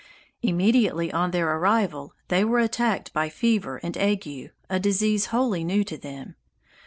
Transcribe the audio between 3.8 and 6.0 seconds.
and ague, a disease wholly new to